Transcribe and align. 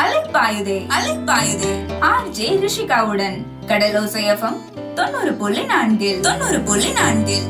Alaipayuthey 0.00 0.86
Alaipayuthey. 0.98 1.98
R 2.00 2.28
J 2.28 2.48
ரிஷிகாவுடன் 2.50 3.42
கடலோசையம் 3.66 4.56
தொண்ணூறு 4.94 5.32
புள்ளி 5.32 5.64
நான்கில் 5.64 6.20
தொண்ணூறு 6.20 6.60
புள்ளி 6.60 6.92
நான்கில். 6.92 7.46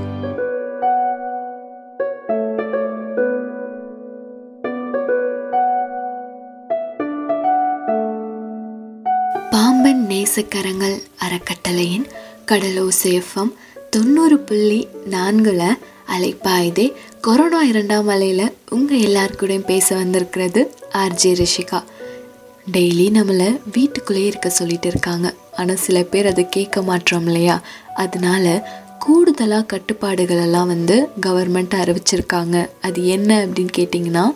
பாம்பன் 9.50 10.06
நேசக்கரங்கள் 10.08 10.98
அறக்கட்டளையின் 11.18 12.06
கடலோசேஃபம் 12.46 13.52
தொண்ணூறு 13.90 14.38
புள்ளி 14.38 14.88
நான்குல 15.10 15.68
அலைப்பாயுதே. 16.18 16.92
கொரோனா 17.20 17.62
இரண்டாம் 17.62 18.08
அலையில் 18.08 18.54
உங்கள் 18.70 18.98
எல்லாருக்கூடையும் 18.98 19.64
பேச 19.64 19.94
வந்திருக்கிறது 19.94 20.74
ஆர்ஜே 20.92 21.44
ரிஷிகா. 21.44 21.82
டெய்லி 22.72 23.06
நம்மளை 23.18 23.60
வீட்டுக்குள்ளேயே 23.72 24.28
இருக்க 24.28 24.48
சொல்லிட்டு 24.48 24.88
இருக்காங்க. 24.88 25.34
ஆனால் 25.56 25.76
சில 25.76 26.02
பேர் 26.02 26.26
அதை 26.26 26.48
கேட்க 26.48 26.82
மாட்டோம் 26.82 27.26
இல்லையா? 27.26 27.60
அதனால 27.94 28.68
கூடுதலாக 28.98 29.66
கட்டுப்பாடுகளெல்லாம் 29.72 30.66
வந்து 30.66 31.08
கவர்மெண்ட் 31.26 31.74
அறிவிச்சிருக்காங்க. 31.82 32.68
அது 32.80 33.06
என்ன 33.06 33.46
அப்படின்னு 33.46 33.68
கேட்டிங்கன்னா 33.78 34.34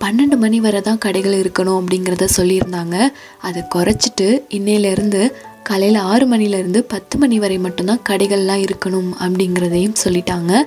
பன்னெண்டு 0.00 0.36
மணி 0.36 0.60
வரை 0.60 0.80
தான் 0.80 0.98
கடைகள் 0.98 1.42
இருக்கணும் 1.42 1.78
அப்படிங்கிறத 1.80 2.28
சொல்லியிருந்தாங்க. 2.36 3.08
அதை 3.40 3.62
குறைச்சிட்டு 3.74 4.42
இன்னையிலேருந்து 4.50 5.32
காலையில் 5.62 5.98
ஆறு 5.98 6.36
மணிலேருந்து 6.36 6.78
பத்து 6.78 7.18
மணி 7.18 7.38
வரை 7.38 7.58
மட்டும்தான் 7.58 8.02
கடைகள்லாம் 8.08 8.64
இருக்கணும் 8.66 9.10
அப்படிங்கிறதையும் 9.20 9.94
சொல்லிட்டாங்க. 10.04 10.62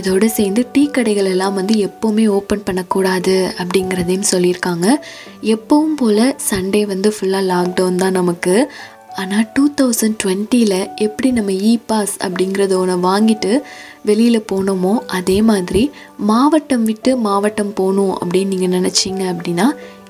இதோடு 0.00 0.26
சேர்ந்து 0.38 0.62
டீ 0.74 0.82
கடைகள் 0.96 1.30
எல்லாம் 1.34 1.56
வந்து 1.60 1.74
எப்போவுமே 1.88 2.24
ஓப்பன் 2.38 2.66
பண்ணக்கூடாது 2.66 3.36
அப்படிங்கிறதையும் 3.60 4.30
சொல்லியிருக்காங்க. 4.32 4.86
எப்பவும் 5.54 5.96
போல் 6.00 6.26
சண்டே 6.50 6.82
வந்து 6.92 7.10
ஃபுல்லாக 7.16 7.50
லாக்டவுன் 7.52 8.02
தான் 8.04 8.18
நமக்கு. 8.20 8.56
ஆனால் 9.20 9.46
டூ 9.54 9.62
தௌசண்ட் 9.76 10.16
டுவெண்ட்டியில் 10.22 10.78
எப்படி 11.04 11.28
நம்ம 11.36 11.52
இ 11.68 11.70
பாஸ் 11.90 12.14
அப்படிங்கிறத 12.24 12.72
ஒன்று 12.80 12.96
வாங்கிட்டு 13.06 13.52
வெளியில் 14.08 14.48
போனோமோ 14.50 14.92
அதே 15.18 15.36
மாதிரி 15.50 15.82
மாவட்டம் 16.30 16.84
விட்டு 16.90 17.12
மாவட்டம் 17.26 17.72
போகணும் 17.78 18.14
அப்படின்னு 18.20 18.52
நீங்கள் 18.54 18.74
நினச்சிங்க 18.76 19.22
அப்படின்னா 19.32 19.66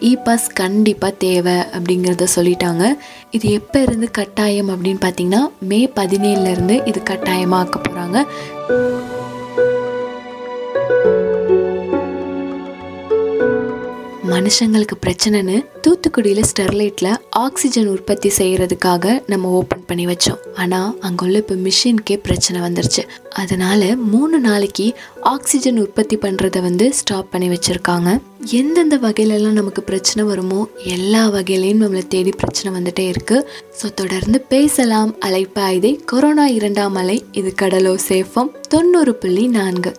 இ 0.08 0.12
பாஸ் 0.24 0.48
கண்டிப்பாக 0.62 1.18
தேவை 1.24 1.56
அப்படிங்கிறத 1.76 2.28
சொல்லிட்டாங்க. 2.36 2.84
இது 3.38 3.46
எப்போ 3.60 3.78
இருந்து 3.86 4.08
கட்டாயம் 4.18 4.72
அப்படின்னு 4.74 5.02
பார்த்தீங்கன்னா 5.06 5.42
மே 5.70 5.80
பதினேழுலேருந்து 6.00 6.78
இது 6.92 7.02
கட்டாயமாக 7.12 7.62
ஆக்க 7.64 7.78
போகிறாங்க 7.78 8.18
மனுஷங்களுக்கு 14.36 14.96
பிரச்சனைன்னு 15.04 15.56
தூத்துக்குடியில் 15.84 16.46
ஸ்டெர்லைட்டில் 16.50 17.12
ஆக்சிஜன் 17.42 17.88
உற்பத்தி 17.92 18.28
செய்கிறதுக்காக 18.38 19.14
நம்ம 19.32 19.50
ஓப்பன் 19.58 19.84
பண்ணி 19.88 20.04
வச்சோம். 20.10 20.40
ஆனால் 20.62 20.90
அங்கே 21.06 21.22
உள்ள 21.26 21.36
இப்போ 21.42 21.56
மிஷின்கே 21.66 22.16
பிரச்சனை 22.26 22.58
வந்துருச்சு. 22.64 23.02
அதனால் 23.42 23.86
மூணு 24.12 24.36
நாளைக்கு 24.46 24.86
ஆக்சிஜன் 25.34 25.80
உற்பத்தி 25.84 26.16
பண்ணுறதை 26.24 26.62
வந்து 26.68 26.86
ஸ்டாப் 27.00 27.32
பண்ணி 27.34 27.48
வச்சுருக்காங்க. 27.54 28.10
எந்தெந்த 28.60 28.96
வகையிலலாம் 29.04 29.58
நமக்கு 29.60 29.82
பிரச்சனை 29.90 30.24
வருமோ 30.30 30.60
எல்லா 30.96 31.22
வகையிலையும் 31.36 31.82
நம்மளை 31.84 32.04
தேடி 32.14 32.32
பிரச்சனை 32.42 32.70
வந்துட்டே 32.78 33.06
இருக்குது 33.12 33.46
ஸோ 33.80 33.88
தொடர்ந்து 34.00 34.40
பேசலாம். 34.54 35.12
அலைப்பாயுதே 35.28 35.92
கொரோனா 36.12 36.46
இரண்டாம் 36.58 36.98
அலை 37.02 37.18
இது 37.42 37.52
கடலோ 37.62 37.94
சேஃபம் 38.08 38.52
தொண்ணூறு 38.74 39.14
புள்ளி 39.22 39.46
நான்கு. 39.58 39.92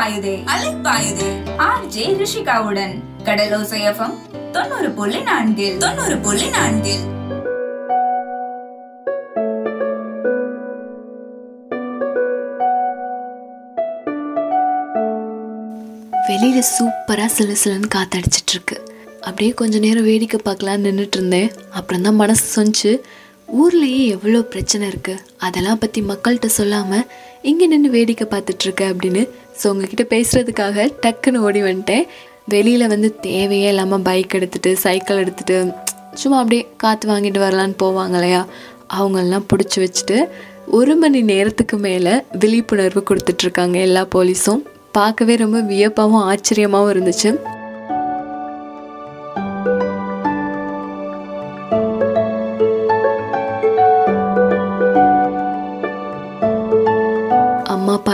அலைப்பாயுதே 0.00 0.34
அலைப்பாயுதே 0.52 1.30
ஆர் 1.60 1.86
ஜே 1.86 2.04
ரிஷிகாவுடன் 2.18 2.94
கடலோசை 3.24 3.80
தொண்ணூறு 4.52 4.88
புள்ளி 4.90 5.20
நான்கில் 5.20 5.76
தொண்ணூறு 5.78 6.16
புள்ளி 6.18 6.46
நான்கில். 6.48 7.02
வெளியில் 16.28 16.68
சூப்பராக 16.68 17.28
சிலு 17.28 17.56
சிலுன்னு 17.56 17.88
காத்தடிச்சிட்டு 17.88 18.52
இருக்கு 18.52 18.76
அப்படியே 19.22 19.52
கொஞ்ச 19.52 19.78
நேரம் 19.78 20.04
வேடிக்கை 20.04 20.40
பார்க்கலான்னு 20.44 20.86
நின்றுட்டு 20.86 21.16
இருந்தேன் 21.16 21.50
அப்புறம் 21.70 22.02
தான் 22.02 22.14
மனசு 22.14 22.44
சொன்னிச்சு 22.54 22.92
ஊர்லேயே 23.56 24.02
எவ்வளோ 24.06 24.40
பிரச்சனை 24.50 24.88
இருக்குது 24.88 25.22
அதெல்லாம் 25.38 25.78
பற்றி 25.78 26.02
மக்கள்கிட்ட 26.02 26.50
சொல்லாமல் 26.52 27.06
இங்கே 27.42 27.66
நின்று 27.66 27.90
வேடிக்கை 27.90 28.26
பார்த்துட்டு 28.30 28.64
அப்படின்னு 28.86 29.22
ஸோ 29.60 29.68
உங்ககிட்ட 29.72 30.04
பேசுகிறதுக்காக 30.14 30.86
டக்குன்னு 31.04 31.44
ஓடி 31.46 31.62
வந்துட்டேன். 31.62 32.04
வெளியில் 32.54 32.92
வந்து 32.92 33.08
தேவையே 33.26 33.68
இல்லாமல் 33.68 34.04
பைக் 34.08 34.36
எடுத்துகிட்டு 34.38 34.70
சைக்கிள் 34.84 35.22
எடுத்துகிட்டு 35.24 35.56
சும்மா 36.20 36.38
அப்படியே 36.38 36.62
காற்று 36.76 37.06
வாங்கிட்டு 37.10 37.40
வரலான்னு 37.44 37.76
போவாங்க 37.82 38.16
இல்லையா? 38.20 38.42
அவங்களெலாம் 38.98 39.46
பிடிச்சி 39.50 39.78
வச்சுட்டு 39.82 40.16
ஒரு 40.78 40.94
மணி 40.96 41.20
நேரத்துக்கு 41.22 41.76
மேலே 41.86 42.12
விழிப்புணர்வு 42.42 43.02
கொடுத்துட்ருக்காங்க 43.10 43.76
எல்லா 43.88 44.02
போலீஸும். 44.14 44.62
பார்க்கவே 44.98 45.34
ரொம்ப 45.36 45.58
வியப்பாகவும் 45.60 46.26
ஆச்சரியமாகவும் 46.30 46.92
இருந்துச்சு. 46.94 47.30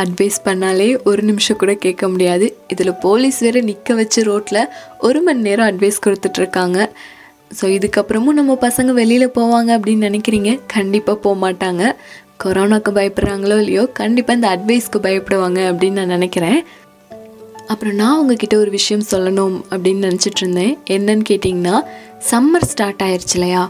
அட்வைஸ் 0.06 0.38
பண்ணாலே 0.48 0.88
ஒரு 1.10 1.22
நிமிஷம் 1.22 1.60
கூட 1.62 1.74
கேட்க 1.84 2.08
முடியாது. 2.14 2.46
இதில் 2.68 2.98
போலீஸ் 3.04 3.38
வேறு 3.46 3.62
நிற்க 3.70 3.94
வச்சு 4.00 4.22
ரோட்டில் 4.22 4.62
ஒரு 5.08 5.20
மணி 5.28 5.46
நேரம் 5.48 5.68
அட்வைஸ் 5.70 6.04
கொடுத்துட்ருக்காங்க 6.06 6.78
ஸோ 7.58 7.64
இதுக்கப்புறமும் 7.74 8.38
நம்ம 8.38 8.52
பசங்க 8.62 8.92
வெளியில் 9.00 9.34
போவாங்க 9.36 9.70
அப்படின்னு 9.78 10.06
நினைக்கிறீங்க 10.08 10.52
கண்டிப்பாக 10.66 11.18
போக 11.24 11.36
மாட்டாங்க. 11.44 11.82
கொரோனாக்கு 12.42 12.90
பயப்படுறாங்களோ 12.96 13.56
இல்லையோ 13.62 13.84
கண்டிப்பாக 14.00 14.38
இந்த 14.38 14.48
அட்வைஸ்க்கு 14.54 14.98
பயப்படுவாங்க 15.06 15.60
அப்படின்னு 15.70 15.98
நான் 16.00 16.14
நினைக்கிறேன். 16.16 16.58
அப்புறம் 17.72 17.94
நான் 18.00 18.18
உங்ககிட்ட 18.20 18.56
ஒரு 18.62 18.70
விஷயம் 18.70 19.06
சொல்லணும் 19.10 19.56
அப்படின்னு 19.70 20.06
நினச்சிட்டு 20.08 20.40
இருந்தேன். 20.40 20.74
என்னன்னு 20.96 21.24
கேட்டிங்கன்னா 21.30 21.76
சம்மர் 22.30 22.68
ஸ்டார்ட் 22.72 23.04
ஆயிடுச்சு 23.06 23.36
இல்லையா? 23.38 23.62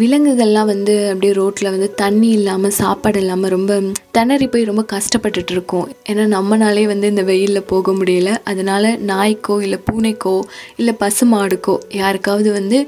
விலங்குகள்லாம் 0.00 0.68
வந்து 0.72 0.92
அப்படியே 1.10 1.32
ரோட்டில் 1.38 1.70
வந்து 1.70 1.88
தண்ணி 1.94 2.28
இல்லாமல் 2.36 2.74
சாப்பாடு 2.78 3.18
இல்லாமல் 3.20 3.52
ரொம்ப 3.54 3.72
திணறி 4.16 4.46
போய் 4.46 4.68
ரொம்ப 4.68 4.82
கஷ்டப்பட்டுட்டு 4.92 5.52
இருக்கோம். 5.56 5.88
ஏன்னா 6.10 6.24
நம்மனாலே 6.36 6.84
வந்து 6.92 7.06
இந்த 7.12 7.22
வெயிலில் 7.22 7.68
போக 7.72 7.92
முடியல. 7.92 8.30
அதனால் 8.44 8.88
நாய்க்கோ 9.10 9.56
இல்லை 9.62 9.78
பூனைக்கோ 9.88 10.36
இல்லை 10.76 10.94
பசு 10.94 11.26
மாடுக்கோ 11.26 11.74
யாருக்காவது 12.02 12.52
வந்து 12.52 12.80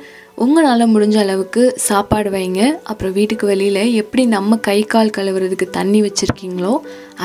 உங்களால் 0.44 0.92
முடிஞ்ச 0.94 1.18
அளவுக்கு 1.24 1.64
சாப்பாடு 1.88 2.30
வைங்க. 2.30 2.62
அப்புறம் 2.82 3.12
வீட்டுக்கு 3.12 3.46
வெளியில் 3.46 3.82
எப்படி 4.02 4.24
நம்ம 4.36 4.56
கை 4.68 4.80
கால் 4.94 5.14
கழுவுறதுக்கு 5.18 5.68
தண்ணி 5.78 6.00
வச்சுருக்கீங்களோ 6.02 6.74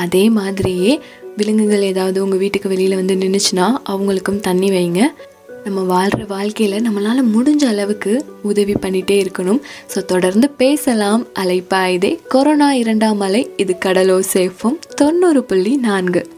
அதே 0.04 0.24
மாதிரியே 0.38 0.92
விலங்குகள் 1.36 1.88
ஏதாவது 1.92 2.18
உங்கள் 2.24 2.38
வீட்டுக்கு 2.38 2.68
வெளியில் 2.68 3.00
வந்து 3.00 3.14
நின்றுச்சுன்னா 3.14 3.66
அவங்களுக்கும் 3.92 4.44
தண்ணி 4.48 4.70
வைங்க. 4.70 5.02
நம்ம 5.64 5.82
வாழ்கிற 5.82 6.24
வாழ்க்கையில் 6.24 6.86
நம்மளால் 6.88 7.22
முடிஞ்ச 7.34 7.64
அளவுக்கு 7.64 8.24
உதவி 8.42 8.72
பண்ணிகிட்டே 8.72 9.26
இருக்கணும். 9.26 9.60
ஸோ 9.94 10.04
தொடர்ந்து 10.04 10.50
பேசலாம். 10.50 11.26
அலைப்பாயுதே. 11.34 12.18
கொரோனா 12.28 12.72
இரண்டாம் 12.72 13.20
அலை 13.20 13.50
இது 13.56 13.76
கடலோ 13.84 14.20
சேஃபும் 14.32 14.78
தொண்ணூறு 14.96 15.44
புள்ளி 15.44 15.76
நான்கு. 15.76 16.28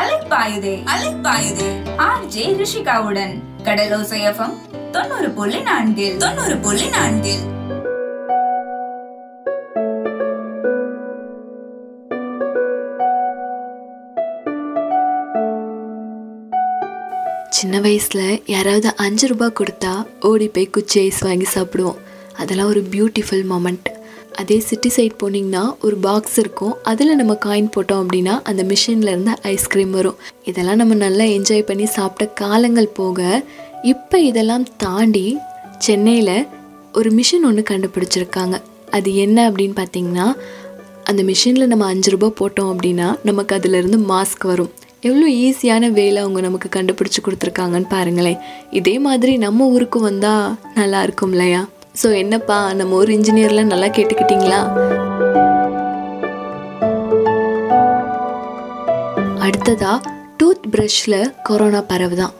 அலைப்பாயுதே 0.00 0.76
அலைப்பாயுதே. 0.94 1.70
ஆர் 1.96 2.26
ஜே 2.26 2.56
ரிஷிகாவுடன் 2.60 3.34
கடலோசை 3.64 4.50
தொண்ணூறு 4.90 5.30
புள்ளி 5.30 5.60
நான்கில் 5.60 6.16
தொண்ணூறு 6.16 6.56
புள்ளி 6.56 6.88
நான்கில். 6.88 7.60
சின்ன 17.56 17.78
வயசில் 17.84 18.42
யாராவது 18.52 18.88
அஞ்சு 19.04 19.26
ரூபாய் 19.30 19.56
கொடுத்தா 19.58 19.90
ஓடி 20.28 20.46
போய் 20.54 20.66
குச்சி 20.74 20.96
ஐஸ் 21.00 21.18
வாங்கி 21.26 21.46
சாப்பிடுவோம். 21.54 21.98
அதெல்லாம் 22.42 22.70
ஒரு 22.72 22.82
பியூட்டிஃபுல் 22.92 23.44
மொமெண்ட் 23.50 23.88
அதே 24.40 24.56
சிட்டி 24.68 24.90
சைட் 24.96 25.18
போனீங்கன்னா 25.22 25.62
ஒரு 25.86 25.96
பாக்ஸ் 26.06 26.38
இருக்கும். 26.42 26.74
அதில் 26.90 27.18
நம்ம 27.20 27.36
காயின் 27.44 27.70
போட்டோம் 27.74 28.02
அப்படின்னா 28.02 28.34
அந்த 28.50 28.62
மிஷின்லேருந்து 28.70 29.34
ஐஸ்கிரீம் 29.52 29.92
வரும். 29.98 30.18
இதெல்லாம் 30.50 30.80
நம்ம 30.82 30.96
நல்லா 31.04 31.24
என்ஜாய் 31.36 31.68
பண்ணி 31.70 31.88
சாப்பிட்ட 31.98 32.26
காலங்கள் 32.42 32.90
போக 33.00 33.20
இப்போ 33.92 34.20
இதெல்லாம் 34.30 34.66
தாண்டி 34.84 35.26
சென்னையில் 35.86 36.36
ஒரு 36.92 37.10
மிஷின் 37.18 37.48
ஒன்று 37.50 37.64
கண்டுபிடிச்சிருக்காங்க. 37.72 38.56
அது 38.98 39.10
என்ன 39.24 39.38
அப்படின்னு 39.50 39.76
பார்த்தீங்கன்னா 39.82 40.28
அந்த 41.10 41.22
மிஷினில் 41.30 41.72
நம்ம 41.72 41.86
அஞ்சு 41.94 42.10
ரூபாய் 42.14 42.38
போட்டோம் 42.40 42.72
அப்படின்னா 42.72 43.10
நமக்கு 43.28 43.52
அதுலேருந்து 43.58 44.00
மாஸ்க் 44.12 44.44
வரும். 44.52 44.72
எவ்வளோ 45.02 45.26
ஈஸியான 45.28 45.90
வேலை 45.90 46.16
அவங்க 46.16 46.40
நமக்கு 46.40 46.68
கண்டுபிடிச்சி 46.74 47.20
கொடுத்துருக்காங்கன்னு 47.22 47.88
பாருங்களேன். 47.88 48.36
இதே 48.70 48.98
மாதிரி 48.98 49.36
நம்ம 49.36 49.66
ஊருக்கு 49.66 50.00
வந்தால் 50.00 50.54
நல்லா 50.74 51.02
இருக்கும் 51.02 51.30
இல்லையா? 51.30 51.68
ஸோ 52.02 52.16
என்னப்பா 52.16 52.72
நம்ம 52.72 52.94
ஊர் 52.94 53.08
இன்ஜினியர்லாம் 53.08 53.72
நல்லா 53.72 53.86
கேட்டுக்கிட்டீங்களா? 53.86 54.60
அடுத்ததா 59.46 60.00
டூத் 60.42 60.68
ப்ரஷ்ல 60.70 61.32
கொரோனா 61.42 61.82
பரவுதான் 61.82 62.32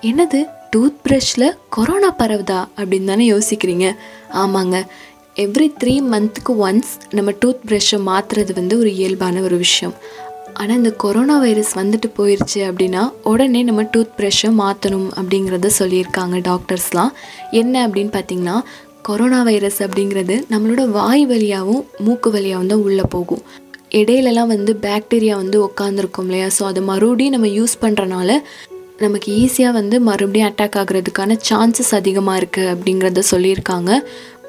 என்னது 0.00 0.44
டூத் 0.76 1.00
ப்ரஷ்ல 1.08 1.56
கொரோனா 1.68 2.14
பரவுதா 2.18 2.64
அப்படின்னு 2.76 3.04
தானே 3.04 3.32
யோசிக்கிறீங்க. 3.32 3.96
ஆமாங்க 4.34 4.76
எவ்ரி 5.36 5.70
த்ரீ 5.84 5.94
மந்த்துக்கு 6.12 6.52
ஒன்ஸ் 6.68 6.92
நம்ம 7.10 7.30
டூத் 7.30 7.64
ப்ரஷ்ஷை 7.66 8.00
மாற்றுறது 8.06 8.54
வந்து 8.54 8.78
ஒரு 8.78 8.94
இயல்பான 8.94 9.40
ஒரு 9.40 9.56
விஷயம். 9.56 9.94
ஆனால் 10.60 10.78
இந்த 10.80 10.90
கொரோனா 11.02 11.36
வைரஸ் 11.44 11.72
வந்துட்டு 11.80 12.08
போயிடுச்சு 12.18 12.60
அப்படின்னா 12.68 13.02
உடனே 13.30 13.60
நம்ம 13.68 13.82
டூத் 13.92 14.14
ப்ரெஷ்ஷை 14.18 14.50
மாற்றணும் 14.62 15.08
அப்படிங்கிறத 15.18 15.70
சொல்லியிருக்காங்க 15.80 16.36
டாக்டர்ஸ்லாம். 16.48 17.12
என்ன 17.60 17.74
அப்படின்னு 17.86 18.12
பார்த்தீங்கன்னா 18.16 18.56
கொரோனா 19.08 19.38
வைரஸ் 19.48 19.78
அப்படிங்கிறது 19.84 20.34
நம்மளோட 20.52 20.82
வாய் 20.98 21.24
வழியாகவும் 21.30 21.84
மூக்கு 22.06 22.30
வழியாகவும் 22.36 22.72
தான் 22.72 22.84
உள்ளே 22.88 23.06
போகும். 23.14 23.42
இடையிலலாம் 24.00 24.52
வந்து 24.54 24.72
பாக்டீரியா 24.88 25.36
வந்து 25.42 25.58
உட்காந்துருக்கும் 25.68 26.26
இல்லையா? 26.28 26.48
ஸோ 26.56 26.64
அதை 26.70 26.82
மறுபடியும் 26.90 27.34
நம்ம 27.36 27.48
யூஸ் 27.58 27.74
பண்ணுறனால 27.84 28.30
நமக்கு 29.04 29.28
ஈஸியாக 29.42 29.76
வந்து 29.78 29.96
மறுபடியும் 30.08 30.48
அட்டாக் 30.50 30.76
ஆகிறதுக்கான 30.80 31.36
சான்சஸ் 31.48 31.92
அதிகமாக 32.00 32.40
இருக்குது 32.42 32.70
அப்படிங்கிறத 32.74 33.22
சொல்லியிருக்காங்க. 33.32 33.90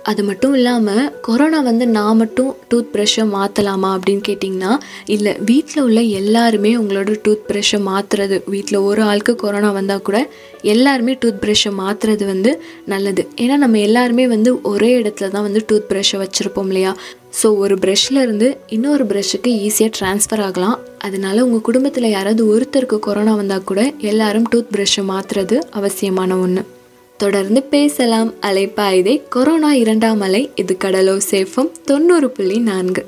அது 0.04 0.24
மட்டும் 0.24 0.54
இல்லாமல் 0.54 1.12
கொரோனா 1.22 1.60
வந்து 1.60 1.88
நான் 1.88 2.18
மட்டும் 2.18 2.56
டூத் 2.70 2.92
ப்ரஷ்ஷை 2.94 3.24
மாற்றலாமா 3.34 3.90
அப்படின்னு 3.96 4.24
கேட்டிங்கன்னா 4.30 4.72
இல்லை 5.06 5.36
வீட்டில் 5.40 5.84
உள்ள 5.84 6.02
எல்லாருமே 6.02 6.78
உங்களோட 6.78 7.16
டூத் 7.26 7.46
ப்ரஷ்ஷை 7.50 7.80
மாற்றுறது 7.80 8.44
வீட்டில் 8.46 8.78
ஒரு 8.78 9.02
ஆளுக்கு 9.02 9.36
கொரோனா 9.36 9.72
வந்தால் 9.72 10.02
கூட 10.02 10.30
எல்லாருமே 10.62 11.18
டூத் 11.22 11.42
ப்ரஷ்ஷை 11.44 11.72
மாற்றுறது 11.72 12.26
வந்து 12.26 12.62
நல்லது. 12.86 13.28
ஏன்னா 13.36 13.56
நம்ம 13.56 13.80
எல்லாருமே 13.80 14.28
வந்து 14.28 14.62
ஒரே 14.62 15.02
இடத்துல 15.02 15.30
தான் 15.30 15.44
வந்து 15.44 15.66
டூத் 15.70 15.90
ப்ரஷ்ஷை 15.92 16.20
வச்சுருப்போம் 16.24 16.68
இல்லையா? 16.68 16.94
ஸோ 17.42 17.58
ஒரு 17.58 17.76
ப்ரெஷ்லேருந்து 17.76 18.58
இன்னொரு 18.68 19.04
ப்ரெஷ்ஷுக்கு 19.04 19.52
ஈஸியாக 19.68 19.92
ட்ரான்ஸ்ஃபர் 20.00 20.42
ஆகலாம். 20.42 20.78
அதனால் 20.98 21.40
உங்கள் 21.42 21.62
குடும்பத்தில் 21.62 22.10
யாராவது 22.10 22.44
ஒருத்தருக்கு 22.54 23.00
கொரோனா 23.00 23.36
வந்தால் 23.36 23.64
கூட 23.64 23.94
எல்லாரும் 23.98 24.50
டூத் 24.52 24.74
ப்ரஷ்ஷை 24.76 25.04
மாற்றுறது 25.14 25.60
அவசியமான 25.72 26.38
ஒன்று 26.38 26.81
தொடர்ந்து 27.22 27.62
பேசலாம். 27.64 28.30
அலைப்பாயுதே 28.42 29.16
கொரோனா 29.30 29.74
இரண்டாம் 29.74 30.22
அலை 30.22 30.50
இது 30.56 30.78
கடலோ 30.84 31.16
சேஃபம் 31.32 31.72
தொண்ணூறு 31.86 32.30
புள்ளி 32.30 32.58
நான்கு. 32.60 33.04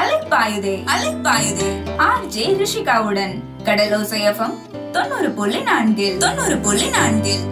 அலைப்பாயுதே 0.00 0.74
அலைப்பாயுதே 0.94 1.70
ஆர்ஜே 2.08 2.44
ரிஷிகாவுடன் 2.60 3.34
கடலோசை 3.64 4.20
எஃப்எம் 4.30 4.56
தொண்ணூறு 4.90 5.30
புள்ளி 5.30 5.62
நான்கில் 5.62 6.18
தொண்ணூறு 6.18 6.58
புள்ளி 6.58 6.88
நான்கில். 6.88 7.42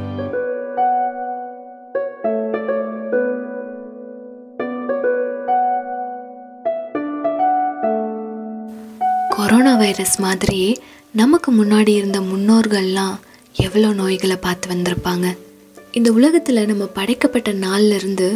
கொரோனா 9.36 9.74
வைரஸ் 9.74 10.16
மாதிரியே 10.20 10.70
நமக்கு 11.12 11.50
முன்னாடி 11.52 11.92
இருந்த 11.94 12.20
முன்னோர்கள்லாம் 12.20 13.16
எவ்வளோ 13.66 13.88
நோய்களை 13.92 14.36
பார்த்து 14.36 14.66
வந்திருப்பாங்க? 14.74 15.26
இந்த 15.92 16.08
உலகத்தில் 16.12 16.66
நம்ம 16.66 16.84
படைக்கப்பட்ட 16.98 17.50
நாள்லேருந்து 17.64 18.28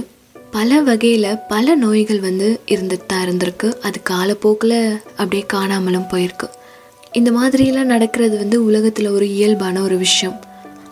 பல 0.57 0.81
வகையில் 0.81 1.39
பல 1.49 1.75
நோய்கள் 1.75 2.21
வந்து 2.21 2.49
இருந்துட்டு 2.67 3.07
தான் 3.07 3.25
இருந்திருக்கு. 3.27 3.69
அது 3.81 3.99
காலப்போக்கில் 4.03 4.79
அப்படியே 5.17 5.45
காணாமலும் 5.53 6.11
போயிருக்கு. 6.13 6.49
இந்த 7.13 7.31
மாதிரியெல்லாம் 7.31 7.93
நடக்கிறது 7.95 8.37
வந்து 8.37 8.59
உலகத்தில் 8.65 9.15
ஒரு 9.17 9.29
இயல்பான 9.37 9.83
ஒரு 9.83 9.99
விஷயம். 9.99 10.37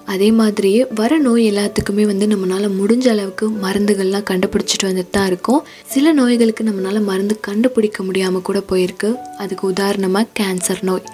அதே 0.04 0.28
மாதிரியே 0.32 0.86
வர 1.00 1.18
நோய் 1.18 1.44
எல்லாத்துக்குமே 1.50 2.04
வந்து 2.06 2.26
நம்மளால் 2.26 2.76
முடிஞ்ச 2.80 3.06
அளவுக்கு 3.08 3.44
மருந்துகள்லாம் 3.64 4.28
கண்டுபிடிச்சிட்டு 4.30 4.88
வந்துட்டு 4.90 5.14
தான் 5.16 5.26
இருக்கோம். 5.26 5.62
சில 5.86 6.12
நோய்களுக்கு 6.12 6.64
நம்மளால் 6.64 7.08
மருந்து 7.10 7.36
கண்டுபிடிக்க 7.40 8.02
முடியாமல் 8.02 8.46
கூட 8.48 8.60
போயிருக்கு. 8.70 9.10
அதுக்கு 9.38 9.66
உதாரணமாக 9.66 10.26
கேன்சர் 10.40 10.82
நோய். 10.82 11.06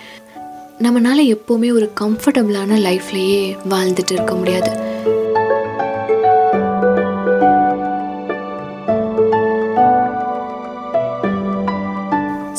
நம்மளால 0.84 1.20
எப்போவுமே 1.34 1.68
ஒரு 1.72 1.86
கம்ஃபர்டபுளான 2.00 2.76
லைஃப்லேயே 2.86 3.40
வாழ்ந்துட்டு 3.72 4.12
இருக்க 4.14 4.34
முடியாது. 4.34 4.70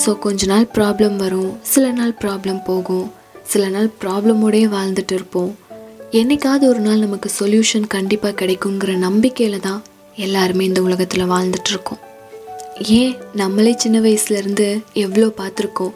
ஸோ 0.03 0.11
கொஞ்ச 0.25 0.45
நாள் 0.45 0.67
ப்ராப்ளம் 0.77 1.15
வரும் 1.15 1.51
சில 1.61 1.91
நாள் 1.91 2.13
ப்ராப்ளம் 2.21 2.61
போகும் 2.63 3.07
சில 3.43 3.69
நாள் 3.69 3.89
ப்ராப்ளமோடயே 4.03 4.67
வாழ்ந்துட்டு 4.75 5.15
இருப்போம். 5.17 5.51
என்னைக்காவது 6.11 6.65
ஒரு 6.73 6.79
நாள் 6.79 7.03
நமக்கு 7.05 7.31
சொல்யூஷன் 7.39 7.87
கண்டிப்பாக 7.87 8.37
கிடைக்குங்கிற 8.41 8.97
நம்பிக்கையில் 9.07 9.65
தான் 9.69 9.81
எல்லாருமே 10.27 10.65
இந்த 10.65 10.81
உலகத்தில் 10.81 11.31
வாழ்ந்துட்டுருக்கோம் 11.33 12.03
ஏன் 12.99 13.15
நம்மளே 13.33 13.73
சின்ன 13.77 13.97
வயசுலேருந்து 13.99 14.67
எவ்வளோ 15.05 15.27
பார்த்துருக்கோம்? 15.41 15.95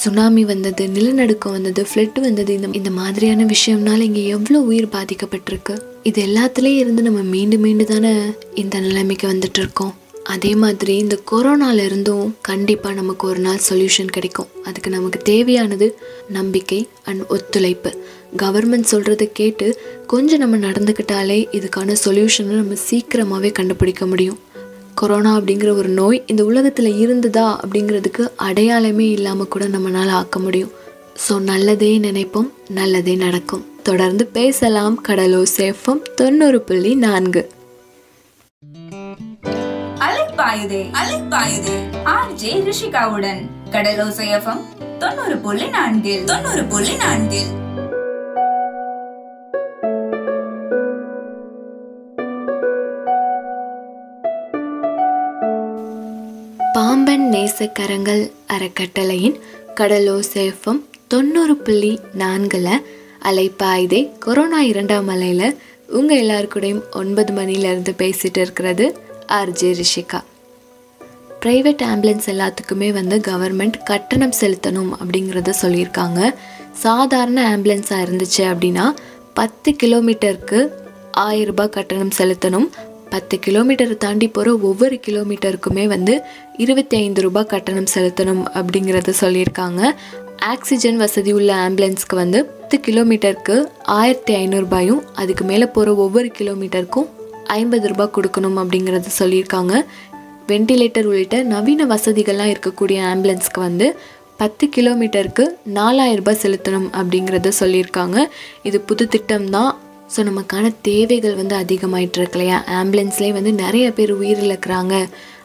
சுனாமி 0.00 0.42
வந்தது 0.44 0.84
நிலநடுக்கம் 0.88 1.54
வந்தது 1.56 1.82
ஃப்ளட் 1.90 2.20
வந்தது 2.20 2.52
இந்த 2.54 2.68
இந்த 2.78 2.90
மாதிரியான 3.00 3.46
விஷயம்னால 3.54 4.06
இங்கே 4.08 4.22
எவ்வளோ 4.36 4.60
உயிர் 4.70 4.94
பாதிக்கப்பட்டிருக்கு? 4.96 5.74
இது 6.02 6.20
எல்லாத்துலேயும் 6.28 6.82
இருந்து 6.84 7.02
நம்ம 7.02 7.20
மீண்டு 7.34 7.58
மீண்டு 7.58 7.84
தானே 7.84 8.14
இந்த 8.54 8.78
நிலைமைக்கு 8.86 9.28
வந்துட்டு 9.32 9.62
இருக்கோம் 9.62 9.94
அதே 10.34 10.50
மாதிரி 10.62 10.94
இந்த 10.96 11.16
கொரோனால 11.30 11.78
இருந்தும் 11.84 12.28
கண்டிப்பாக 12.40 12.94
நமக்கு 12.94 13.24
ஒரு 13.30 13.40
நாள் 13.40 13.64
சொல்யூஷன் 13.68 14.14
கிடைக்கும். 14.16 14.48
அதுக்கு 14.64 14.90
நமக்கு 14.90 15.18
தேவையானது 15.30 15.86
நம்பிக்கை 16.28 16.80
அண்ட் 17.04 17.24
ஒத்துழைப்பு. 17.28 17.90
கவர்மெண்ட் 18.42 18.90
சொல்கிறத 18.92 19.24
கேட்டு 19.40 19.66
கொஞ்சம் 20.06 20.42
நம்ம 20.44 20.56
நடந்துக்கிட்டாலே 20.66 21.38
இதுக்கான 21.58 21.96
சொல்யூஷனை 22.04 22.54
நம்ம 22.62 22.78
சீக்கிரமாகவே 22.88 23.52
கண்டுபிடிக்க 23.52 24.06
முடியும். 24.06 24.38
கொரோனா 25.04 25.32
அப்படிங்கிற 25.38 25.70
ஒரு 25.80 25.90
நோய் 25.98 26.24
இந்த 26.26 26.42
உலகத்தில் 26.44 26.98
இருந்ததா 26.98 27.46
அப்படிங்கிறதுக்கு 27.62 28.22
அடையாளமே 28.46 29.06
இல்லாமல் 29.16 29.50
கூட 29.54 29.64
நம்மளால் 29.64 30.12
ஆக்க 30.18 30.38
முடியும். 30.38 30.70
ஸோ 31.24 31.34
நல்லதே 31.48 31.90
நினைப்போம் 31.98 32.48
நல்லதே 32.68 33.14
நடக்கும். 33.14 33.64
தொடர்ந்து 33.88 34.24
பேசலாம் 34.36 34.96
கடலோ 35.08 35.42
சேஃபம் 35.56 36.00
தொண்ணூறு 36.14 36.60
புள்ளி 36.68 36.92
நான்கு. 36.94 37.42
அலைப்பாயுதே 40.06 40.80
அலைப்பாயுதே 41.00 41.76
ஆர்ஜே 42.14 42.54
ரிஷிகாவுடன். 42.68 43.42
கடலோசை 43.74 44.28
தொண்ணூறு 45.02 45.36
புள்ளி 45.44 45.68
நான்கில் 45.76 46.24
தொண்ணூறு 46.32 46.64
புள்ளி 46.64 46.96
நான்கில். 47.04 47.52
நேசக்கரங்கள் 57.34 58.30
அறக்கட்டளையின் 58.46 59.36
கடலோ 59.78 60.16
சேஃபம் 60.34 60.80
தொண்ணூறு 61.06 61.56
புள்ளி 61.56 62.00
நான்கில் 62.14 62.68
அலைப்பாயுதே 63.22 64.00
கொரோனா 64.18 64.60
இரண்டாம் 64.60 65.08
அலையில் 65.08 65.56
உங்கள் 65.88 66.22
எல்லாருக்கூடையும் 66.22 66.82
ஒன்பது 66.92 67.32
மணிலேருந்து 67.32 67.92
பேசிகிட்டு 68.02 68.40
இருக்கிறது 68.44 68.98
ஆர்ஜே 69.28 69.70
ரிஷிகா. 69.80 70.20
ப்ரைவேட் 71.40 71.84
ஆம்புலன்ஸ் 71.92 72.28
எல்லாத்துக்குமே 72.32 72.92
வந்து 72.92 73.18
கவர்மெண்ட் 73.18 73.82
கட்டணம் 73.84 74.38
செலுத்தணும் 74.40 74.92
அப்படிங்கிறத 75.00 75.52
சொல்லியிருக்காங்க. 75.62 76.34
சாதாரண 76.72 77.56
ஆம்புலன்ஸாக 77.56 78.06
இருந்துச்சு 78.06 78.44
அப்படின்னா 78.52 78.94
பத்து 79.34 79.76
கிலோமீட்டருக்கு 79.82 80.68
ஆயிரம் 81.10 81.46
ரூபாய் 81.46 81.68
கட்டணம் 81.68 82.16
செலுத்தணும். 82.18 82.68
பத்து 83.14 83.38
கிலோமீட்டர் 83.38 83.96
தாண்டி 83.96 84.28
போகிற 84.28 84.56
ஒவ்வொரு 84.56 85.00
கிலோமீட்டருக்குமே 85.06 85.86
வந்து 85.86 86.20
இருபத்தி 86.56 86.96
ஐந்து 86.96 87.20
ரூபாய் 87.22 87.46
கட்டணம் 87.46 87.92
செலுத்தணும் 87.94 88.40
அப்படிங்கிறத 88.54 89.12
சொல்லியிருக்காங்க. 89.20 89.90
ஆக்சிஜன் 90.36 90.96
வசதி 90.96 91.32
உள்ள 91.32 91.50
ஆம்புலன்ஸ்க்கு 91.54 92.14
வந்து 92.14 92.44
பத்து 92.44 92.78
கிலோமீட்டருக்கு 92.86 93.56
ஆயிரத்தி 93.82 94.34
ஐநூறுபாயும் 94.34 95.02
அதுக்கு 95.14 95.44
மேலே 95.44 95.66
போகிற 95.66 95.94
ஒவ்வொரு 95.94 96.32
கிலோமீட்டருக்கும் 96.38 97.08
ஐம்பது 97.44 97.88
ரூபாய் 97.88 98.14
கொடுக்கணும் 98.16 98.58
அப்படிங்கிறத 98.62 99.14
சொல்லியிருக்காங்க. 99.18 99.84
வெண்டிலேட்டர் 100.48 101.04
உள்ளிட்ட 101.04 101.42
நவீன 101.42 101.86
வசதிகள்லாம் 101.86 102.52
இருக்கக்கூடிய 102.54 103.00
ஆம்புலன்ஸ்க்கு 103.12 103.64
வந்து 103.68 103.96
பத்து 104.36 104.66
கிலோமீட்டருக்கு 104.76 105.44
நாலாயிரம் 105.64 106.24
ரூபாய் 106.24 106.42
செலுத்தணும் 106.42 106.90
அப்படிங்கிறத 107.00 107.52
சொல்லியிருக்காங்க. 107.60 108.18
இது 108.62 108.80
புது 108.80 109.08
திட்டம் 109.08 109.50
தான் 109.50 109.72
ஸோ 110.12 110.22
நமக்கான 110.22 110.72
தேவைகள் 110.82 111.34
வந்து 111.34 111.54
அதிகமாயிட்டு 111.56 112.18
இருக்கு 112.18 112.38
இல்லையா? 112.38 112.64
ஆம்புலன்ஸ்லேயே 112.78 113.32
வந்து 113.32 113.52
நிறைய 113.52 113.86
பேர் 113.92 114.12
உயிரிழக்கிறாங்க 114.20 114.94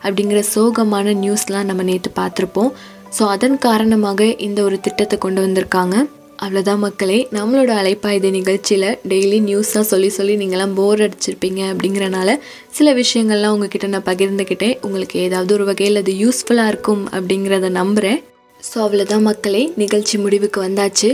அப்படிங்கிற 0.04 0.40
சோகமான 0.56 1.14
நியூஸ்லாம் 1.24 1.64
நம்ம 1.64 1.84
நேற்று 1.84 2.12
பார்த்துருப்போம். 2.16 2.72
ஸோ 3.18 3.24
அதன் 3.26 3.58
காரணமாக 3.58 4.26
இந்த 4.48 4.64
ஒரு 4.64 4.80
திட்டத்தை 4.80 5.18
கொண்டு 5.18 5.42
வந்திருக்காங்க. 5.48 5.96
அவ்வளோதான் 6.38 6.84
மக்களே. 6.84 7.18
நம்மளோட 7.32 7.72
அலைப்பாயுத 7.82 8.28
நிகழ்ச்சியில் 8.30 8.98
டெய்லி 9.08 9.40
நியூஸாக 9.42 9.86
சொல்லி 9.92 10.10
சொல்லி 10.10 10.36
நீங்களாம் 10.36 10.74
போர் 10.74 11.02
அடிச்சிருப்பீங்க 11.02 11.62
அப்படிங்கிறனால 11.72 12.36
சில 12.72 12.94
விஷயங்கள்லாம் 12.94 13.56
உங்ககிட்ட 13.56 13.88
நான் 13.88 14.10
பகிர்ந்துக்கிட்டேன். 14.12 14.78
உங்களுக்கு 14.82 15.20
ஏதாவது 15.20 15.54
ஒரு 15.54 15.66
வகையில் 15.66 15.96
அது 15.96 16.14
யூஸ்ஃபுல்லாக 16.24 16.68
இருக்கும் 16.68 17.04
அப்படிங்கிறத 17.12 17.70
நம்புகிறேன் 17.70 18.20
ஸோ 18.60 18.78
அவ்வளோதான் 18.86 19.22
மக்களே. 19.22 19.62
நிகழ்ச்சி 19.76 20.18
முடிவுக்கு 20.18 20.60
வந்தாச்சு. 20.68 21.10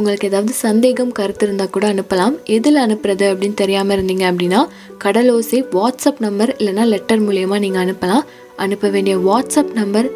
உங்களுக்கு 0.00 0.28
ஏதாவது 0.28 0.52
சந்தேகம் 0.66 1.12
கருத்து 1.12 1.44
இருந்தால் 1.46 1.74
கூட 1.76 1.86
அனுப்பலாம். 1.92 2.36
எதில் 2.56 2.82
அனுப்புறது 2.84 3.26
அப்படின்னு 3.30 3.60
தெரியாமல் 3.62 3.98
இருந்தீங்க 3.98 4.24
அப்படின்னா 4.30 4.60
கடலோசை 5.04 5.60
வாட்ஸ்அப் 5.76 6.20
நம்பர் 6.26 6.52
இல்லைனா 6.58 6.84
லெட்டர் 6.84 7.22
மூலயமா 7.22 7.58
நீங்கள் 7.58 7.84
அனுப்பலாம். 7.84 8.26
அனுப்ப 8.56 8.88
வேண்டிய 8.88 9.16
வாட்ஸ்அப் 9.28 9.72
நம்பர் 9.72 10.08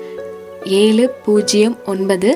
ஏழு 0.83 1.05
பூஜ்ஜியம் 1.25 1.77
ஒன்பது 1.87 2.31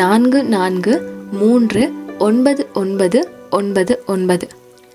நான்கு 0.00 0.40
நான்கு 0.44 0.94
மூன்று 1.32 1.82
ஒன்பது 2.18 2.62
ஒன்பது 2.74 3.20
ஒன்பது 3.50 3.94
ஒன்பது. 4.06 4.46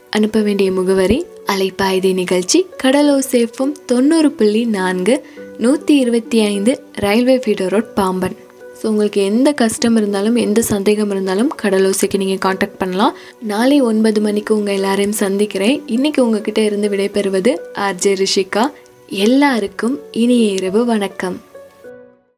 அனுப்ப 0.09 0.41
வேண்டிய 0.41 0.69
முகவரி 0.71 1.17
அலைப்பாய்தி 1.53 2.11
நிகழ்ச்சி 2.13 2.59
கடலோசேஃபம் 2.83 3.73
தொண்ணூறு 3.85 4.29
புள்ளி 4.31 4.63
நான்கு 4.77 5.15
நூற்றி 5.57 5.93
இருபத்தி 5.97 6.39
ஐந்து 6.43 6.73
railway 7.05 7.35
feeder 7.43 7.69
road 7.69 7.93
Pamban. 7.93 8.37
So 8.81 8.85
உங்களுக்கு 8.85 9.23
எந்த 9.23 9.51
கஷ்டம் 9.51 9.95
இருந்தாலும் 9.95 10.35
எந்த 10.35 10.61
சந்தேகம் 10.61 11.09
இருந்தாலும் 11.09 11.51
கடலோசைக்கு 11.61 12.17
நீங்கள் 12.17 12.37
காண்டாக்ட் 12.37 12.77
பண்ணலாம். 12.77 13.15
நாளை 13.39 13.81
ஒன்பது 13.81 14.21
மணிக்கு 14.21 14.57
உங்கள் 14.57 14.73
எல்லாரையும் 14.73 15.11
சந்திக்கிறேன். 15.11 15.81
இன்னைக்கு 15.85 16.25
உங்ககிட்ட 16.25 16.61
இருந்து 16.61 16.89
விடைபெறுவது 16.89 17.53
ஆர்ஜே 17.87 18.13
ரிஷிகா. 18.23 18.71
எல்லாருக்கும் 19.07 19.99
இனிய 20.11 20.51
இரவு 20.51 20.85
வணக்கம். 20.85 21.37